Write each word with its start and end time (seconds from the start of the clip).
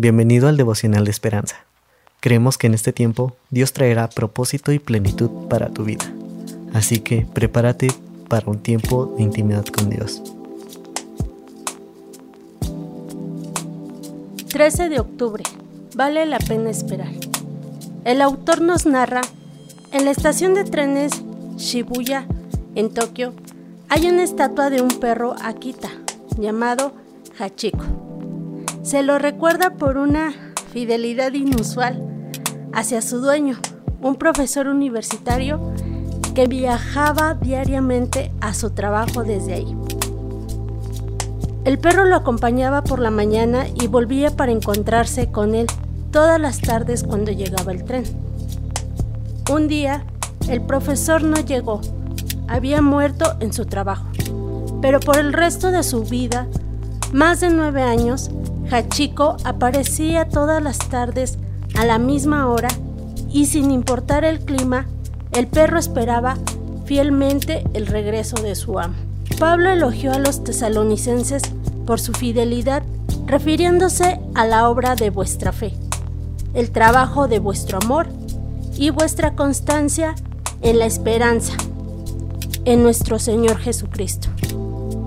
Bienvenido 0.00 0.46
al 0.46 0.56
devocional 0.56 1.04
de 1.04 1.10
esperanza. 1.10 1.56
Creemos 2.20 2.56
que 2.56 2.68
en 2.68 2.74
este 2.74 2.92
tiempo 2.92 3.36
Dios 3.50 3.72
traerá 3.72 4.08
propósito 4.08 4.70
y 4.70 4.78
plenitud 4.78 5.48
para 5.48 5.70
tu 5.70 5.82
vida. 5.82 6.04
Así 6.72 7.00
que 7.00 7.26
prepárate 7.34 7.88
para 8.28 8.48
un 8.48 8.60
tiempo 8.60 9.06
de 9.16 9.24
intimidad 9.24 9.64
con 9.64 9.90
Dios. 9.90 10.22
13 14.50 14.88
de 14.88 15.00
octubre. 15.00 15.42
Vale 15.96 16.26
la 16.26 16.38
pena 16.38 16.70
esperar. 16.70 17.10
El 18.04 18.22
autor 18.22 18.60
nos 18.60 18.86
narra, 18.86 19.22
en 19.90 20.04
la 20.04 20.12
estación 20.12 20.54
de 20.54 20.62
trenes 20.62 21.24
Shibuya, 21.56 22.24
en 22.76 22.94
Tokio, 22.94 23.32
hay 23.88 24.06
una 24.06 24.22
estatua 24.22 24.70
de 24.70 24.80
un 24.80 25.00
perro 25.00 25.34
Akita, 25.42 25.90
llamado 26.38 26.92
Hachiko 27.40 28.07
se 28.88 29.02
lo 29.02 29.18
recuerda 29.18 29.74
por 29.74 29.98
una 29.98 30.32
fidelidad 30.72 31.34
inusual 31.34 32.02
hacia 32.72 33.02
su 33.02 33.20
dueño, 33.20 33.58
un 34.00 34.14
profesor 34.16 34.66
universitario 34.66 35.60
que 36.34 36.46
viajaba 36.46 37.34
diariamente 37.34 38.32
a 38.40 38.54
su 38.54 38.70
trabajo 38.70 39.24
desde 39.24 39.52
ahí. 39.52 39.76
El 41.66 41.78
perro 41.78 42.06
lo 42.06 42.16
acompañaba 42.16 42.82
por 42.82 42.98
la 43.00 43.10
mañana 43.10 43.66
y 43.74 43.88
volvía 43.88 44.34
para 44.34 44.52
encontrarse 44.52 45.30
con 45.30 45.54
él 45.54 45.66
todas 46.10 46.40
las 46.40 46.58
tardes 46.58 47.04
cuando 47.04 47.30
llegaba 47.30 47.72
el 47.72 47.84
tren. 47.84 48.04
Un 49.52 49.68
día, 49.68 50.06
el 50.48 50.62
profesor 50.62 51.22
no 51.22 51.36
llegó, 51.36 51.82
había 52.46 52.80
muerto 52.80 53.36
en 53.40 53.52
su 53.52 53.66
trabajo, 53.66 54.06
pero 54.80 54.98
por 54.98 55.18
el 55.18 55.34
resto 55.34 55.72
de 55.72 55.82
su 55.82 56.04
vida, 56.04 56.46
más 57.12 57.40
de 57.40 57.50
nueve 57.50 57.82
años, 57.82 58.30
Hachiko 58.70 59.36
aparecía 59.44 60.28
todas 60.28 60.62
las 60.62 60.78
tardes 60.78 61.38
a 61.74 61.84
la 61.84 61.98
misma 61.98 62.48
hora 62.48 62.68
y 63.30 63.46
sin 63.46 63.70
importar 63.70 64.24
el 64.24 64.40
clima, 64.40 64.86
el 65.32 65.46
perro 65.46 65.78
esperaba 65.78 66.36
fielmente 66.84 67.64
el 67.74 67.86
regreso 67.86 68.36
de 68.42 68.54
su 68.54 68.78
amo. 68.78 68.94
Pablo 69.38 69.70
elogió 69.70 70.12
a 70.12 70.18
los 70.18 70.42
tesalonicenses 70.42 71.42
por 71.86 72.00
su 72.00 72.12
fidelidad, 72.12 72.82
refiriéndose 73.26 74.20
a 74.34 74.46
la 74.46 74.68
obra 74.68 74.96
de 74.96 75.10
vuestra 75.10 75.52
fe, 75.52 75.74
el 76.54 76.70
trabajo 76.70 77.28
de 77.28 77.38
vuestro 77.38 77.78
amor 77.82 78.08
y 78.76 78.90
vuestra 78.90 79.34
constancia 79.34 80.14
en 80.62 80.78
la 80.78 80.86
esperanza 80.86 81.54
en 82.64 82.82
nuestro 82.82 83.18
Señor 83.18 83.58
Jesucristo. 83.58 84.28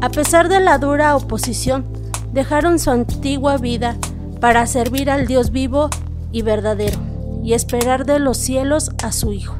A 0.00 0.10
pesar 0.10 0.48
de 0.48 0.60
la 0.60 0.78
dura 0.78 1.16
oposición, 1.16 1.95
dejaron 2.36 2.78
su 2.78 2.90
antigua 2.90 3.56
vida 3.56 3.96
para 4.40 4.66
servir 4.66 5.10
al 5.10 5.26
Dios 5.26 5.52
vivo 5.52 5.88
y 6.32 6.42
verdadero 6.42 6.98
y 7.42 7.54
esperar 7.54 8.04
de 8.04 8.18
los 8.18 8.36
cielos 8.36 8.90
a 9.02 9.10
su 9.10 9.32
Hijo. 9.32 9.54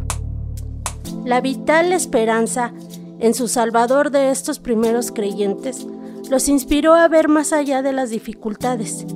La 1.24 1.40
vital 1.40 1.94
esperanza 1.94 2.74
en 3.18 3.32
su 3.32 3.48
Salvador 3.48 4.10
de 4.10 4.30
estos 4.30 4.58
primeros 4.58 5.10
creyentes 5.10 5.86
los 6.28 6.50
inspiró 6.50 6.92
a 6.92 7.08
ver 7.08 7.28
más 7.28 7.54
allá 7.54 7.80
de 7.80 7.94
las 7.94 8.10
dificultades 8.10 9.06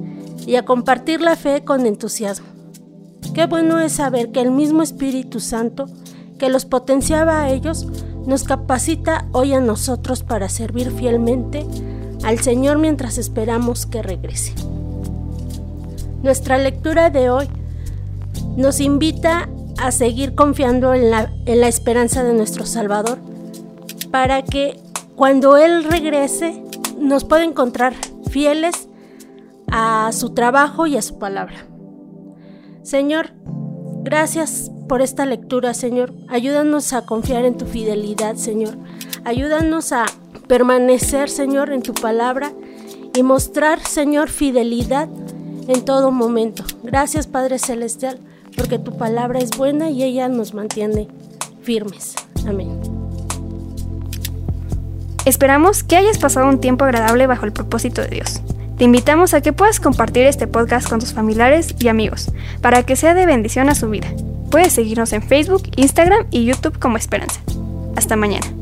y 0.47 0.57
a 0.57 0.65
compartir 0.65 1.21
la 1.21 1.37
fe 1.37 1.63
con 1.63 1.85
entusiasmo. 1.85 2.47
Qué 3.35 3.45
bueno 3.45 3.79
es 3.79 3.93
saber 3.93 4.33
que 4.33 4.41
el 4.41 4.53
mismo 4.53 4.83
Espíritu 4.83 5.39
Santo 5.39 5.85
que 6.39 6.49
los 6.49 6.65
potenciaba 6.65 7.43
a 7.43 7.51
ellos 7.51 7.87
nos 8.25 8.45
capacita 8.45 9.29
hoy 9.33 9.53
a 9.53 9.61
nosotros 9.61 10.23
para 10.23 10.49
servir 10.49 10.91
fielmente 10.93 11.67
al 12.23 12.41
Señor 12.41 12.79
mientras 12.79 13.19
esperamos 13.19 13.87
que 13.87 14.03
regrese. 14.03 14.55
Nuestra 16.23 16.59
lectura 16.59 17.11
de 17.11 17.31
hoy 17.31 17.49
nos 18.57 18.81
invita 18.81 19.49
a 19.79 19.91
seguir 19.91 20.35
confiando 20.35 20.93
en 20.93 21.11
la, 21.11 21.33
en 21.47 21.61
la 21.61 21.69
esperanza 21.69 22.23
de 22.23 22.35
nuestro 22.35 22.67
Salvador 22.67 23.19
para 24.11 24.43
que 24.43 24.79
cuando 25.17 25.57
Él 25.57 25.85
regrese 25.85 26.63
nos 26.99 27.25
pueda 27.25 27.45
encontrar 27.45 27.95
fieles 28.31 28.89
a 29.71 30.11
su 30.13 30.31
trabajo 30.31 30.87
y 30.87 30.97
a 30.97 31.03
su 31.03 31.19
palabra. 31.19 31.67
Señor, 32.83 33.31
gracias 34.03 34.71
por 34.89 35.01
esta 35.01 35.25
lectura, 35.25 35.75
Señor. 35.75 36.13
Ayúdanos 36.29 36.93
a 36.93 37.07
confiar 37.07 37.45
en 37.45 37.57
tu 37.57 37.65
fidelidad, 37.67 38.37
Señor. 38.37 38.77
Ayúdanos 39.25 39.93
a 39.93 40.07
permanecer, 40.51 41.31
Señor, 41.31 41.71
en 41.71 41.81
tu 41.81 41.95
palabra 41.95 42.51
y 43.15 43.23
mostrar, 43.23 43.79
Señor, 43.87 44.29
fidelidad 44.29 45.09
en 45.69 45.85
todo 45.85 46.11
momento. 46.11 46.65
Gracias, 46.83 47.29
Padre 47.29 47.61
Celestial, 47.61 48.19
porque 48.57 48.81
tu 48.81 48.99
palabra 48.99 49.39
es 49.39 49.57
buena 49.57 49.91
y 49.91 50.03
ella 50.03 50.29
nos 50.29 50.53
mantiene 50.53 51.07
firmes. 51.63 52.17
Amén. 52.49 52.81
Esperamos 55.25 55.85
que 55.85 55.95
hayas 55.95 56.19
pasado 56.19 56.49
un 56.49 56.61
tiempo 56.61 56.85
agradable 56.85 57.29
bajo 57.29 57.47
el 57.47 57.53
propósito 57.53 58.03
de 58.03 58.09
Dios. 58.09 58.41
Te 58.77 58.83
invitamos 58.83 59.35
a 59.35 59.43
que 59.43 59.53
puedas 59.53 59.79
compartir 59.79 60.27
este 60.27 60.49
podcast 60.49 60.89
con 60.89 60.99
tus 60.99 61.13
familiares 61.13 61.77
y 61.79 61.87
amigos 61.87 62.29
para 62.61 62.83
que 62.83 62.97
sea 62.97 63.15
de 63.15 63.25
bendición 63.25 63.69
a 63.69 63.77
su 63.77 63.89
vida. 63.89 64.09
Puedes 64.51 64.73
seguirnos 64.73 65.13
en 65.13 65.23
Facebook, 65.23 65.63
Instagram 65.77 66.27
y 66.33 66.45
YouTube 66.45 66.81
como 66.81 66.97
Esperanza. 66.97 67.41
Hasta 67.95 68.17
mañana. 68.17 68.60